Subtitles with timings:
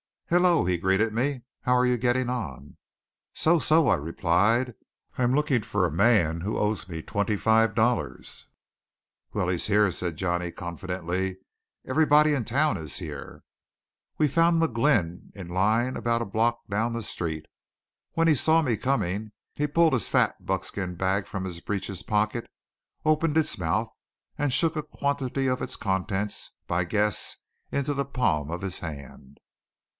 [0.31, 1.43] "Hullo!" he greeted me.
[1.63, 2.77] "How you getting on?"
[3.35, 4.73] "So so!" I replied.
[5.17, 8.47] "I'm looking for a man who owes me twenty five dollars."
[9.33, 11.37] "Well, he's here," said Johnny confidently.
[11.85, 13.43] "Everybody in town is here."
[14.17, 17.45] We found McGlynn in line about a block down the street.
[18.13, 22.49] When he saw me coming he pulled a fat buckskin bag from his breeches pocket,
[23.05, 23.89] opened its mouth,
[24.37, 27.35] and shook a quantity of its contents, by guess,
[27.69, 29.37] into the palm of his hand.